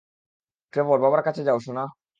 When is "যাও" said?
1.43-1.59